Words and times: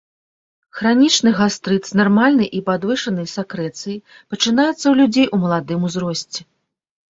Хранічны 0.77 1.33
гастрыт 1.39 1.83
з 1.89 1.93
нармальнай 1.99 2.49
і 2.61 2.63
падвышанай 2.71 3.27
сакрэцыяй 3.35 3.99
пачынаецца 4.31 4.83
ў 4.83 4.93
людзей 5.03 5.27
у 5.35 5.43
маладым 5.47 5.79
узросце. 5.93 6.39